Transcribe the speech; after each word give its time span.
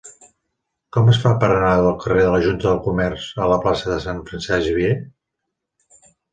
Com 0.95 1.11
es 1.11 1.19
fa 1.25 1.33
per 1.43 1.49
anar 1.57 1.73
del 1.81 1.91
carrer 2.05 2.23
de 2.29 2.33
la 2.37 2.41
Junta 2.47 2.67
de 2.71 2.81
Comerç 2.87 3.29
a 3.47 3.53
la 3.53 3.61
plaça 3.69 3.93
de 3.95 4.01
Sant 4.09 4.25
Francesc 4.33 4.67
Xavier? 4.75 4.99